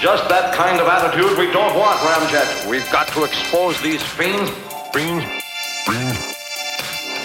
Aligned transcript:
just 0.00 0.28
that 0.28 0.54
kind 0.54 0.80
of 0.80 0.86
attitude 0.86 1.36
we 1.38 1.50
don't 1.52 1.74
want, 1.74 1.98
Ramjet. 2.00 2.68
We've 2.68 2.88
got 2.92 3.08
to 3.08 3.24
expose 3.24 3.80
these 3.82 4.02
fiends. 4.02 4.50
Fiends? 4.92 5.24
Fiends? 5.86 6.36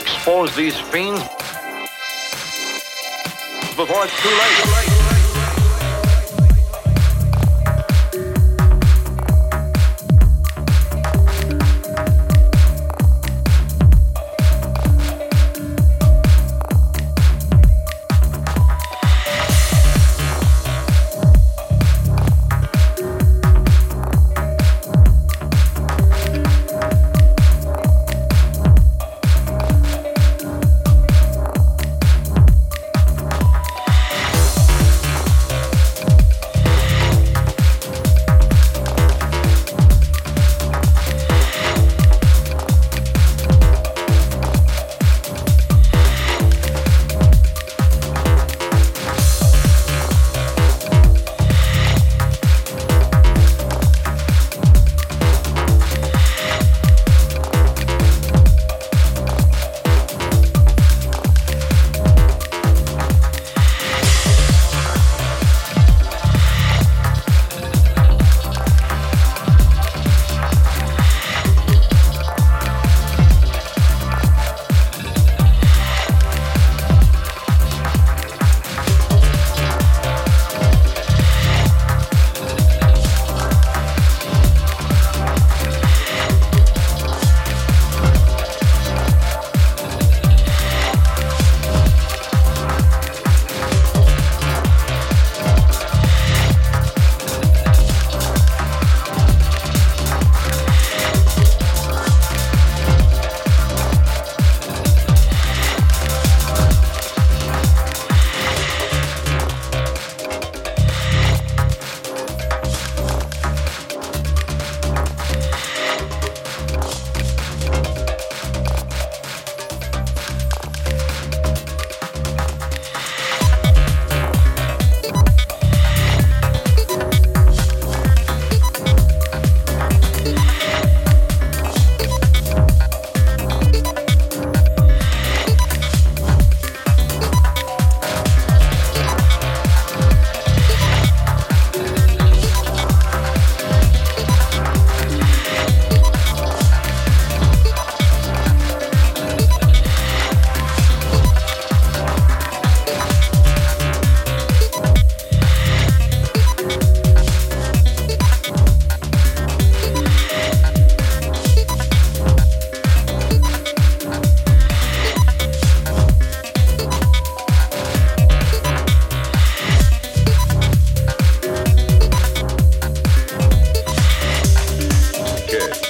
Expose 0.01 0.55
these 0.55 0.79
fiends 0.79 1.21
before 3.75 4.05
it's 4.05 4.21
too 4.21 4.29
late. 4.29 4.92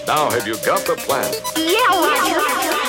Now, 0.06 0.30
have 0.31 0.46
you 0.46 0.56
got 0.66 0.86
the 0.86 0.96
plan? 0.96 1.34
Yeah, 1.56 1.88
Roger. 1.88 2.83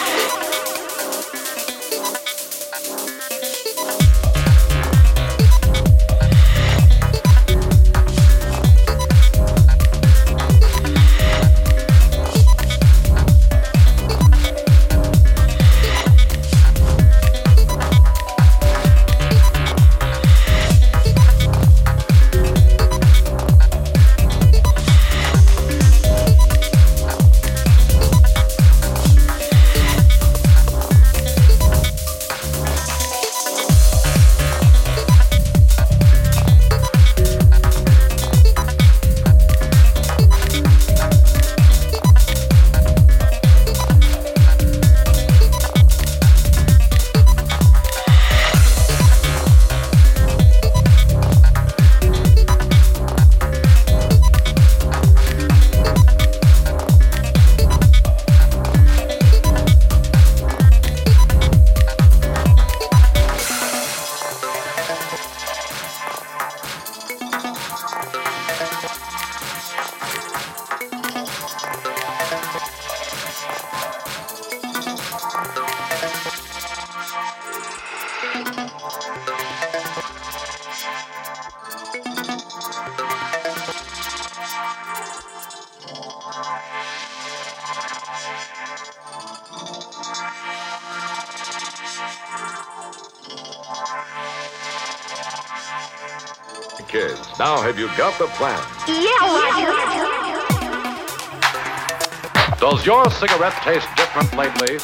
Does 102.60 102.86
your 102.86 103.10
cigarette 103.10 103.60
taste 103.64 103.88
different 103.96 104.32
lately? 104.36 104.78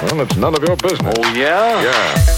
Well, 0.00 0.20
it's 0.20 0.36
none 0.36 0.54
of 0.54 0.62
your 0.62 0.76
business. 0.76 1.12
Oh, 1.18 1.34
yeah? 1.34 1.82
Yeah. 1.82 2.37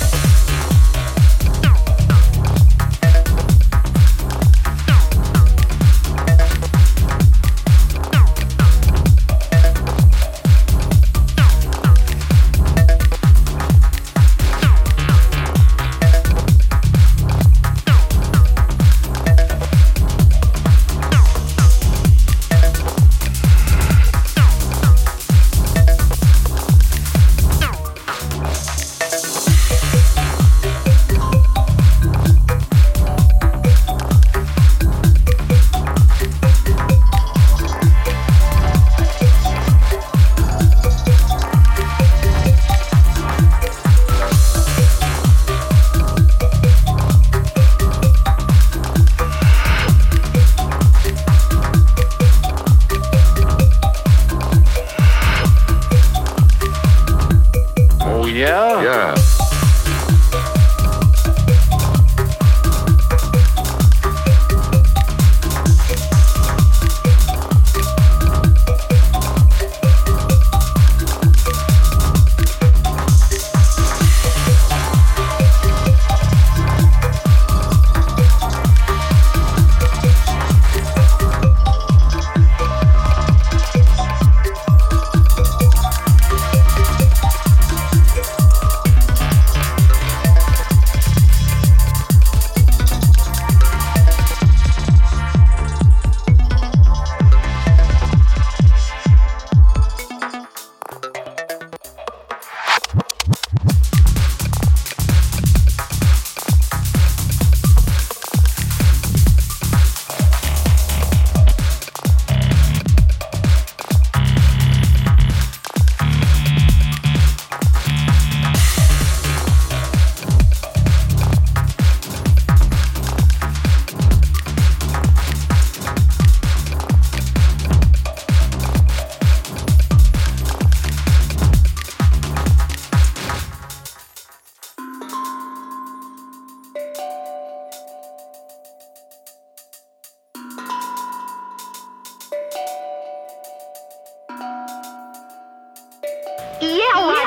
Yeah, 146.61 147.20